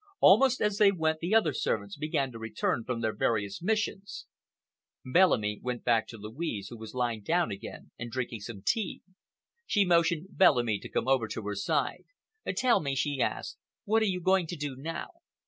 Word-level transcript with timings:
Almost 0.19 0.61
as 0.61 0.79
they 0.79 0.91
went 0.91 1.19
the 1.19 1.35
other 1.35 1.53
servants 1.53 1.95
began 1.95 2.31
to 2.31 2.39
return 2.39 2.83
from 2.83 3.01
their 3.01 3.13
various 3.13 3.61
missions. 3.61 4.25
Bellamy 5.05 5.59
went 5.61 5.83
back 5.83 6.07
to 6.07 6.17
Louise, 6.17 6.69
who 6.69 6.77
was 6.79 6.95
lying 6.95 7.21
down 7.21 7.51
again 7.51 7.91
and 7.99 8.09
drinking 8.09 8.39
some 8.39 8.63
tea. 8.65 9.03
She 9.67 9.85
motioned 9.85 10.29
Bellamy 10.35 10.79
to 10.79 10.89
come 10.89 11.07
over 11.07 11.27
to 11.27 11.43
her 11.43 11.55
side. 11.55 12.05
"Tell 12.57 12.79
me," 12.79 12.95
she 12.95 13.21
asked, 13.21 13.59
"what 13.85 14.01
are 14.01 14.05
you 14.07 14.21
going 14.21 14.47
to 14.47 14.55
do 14.55 14.75
now?" 14.75 15.09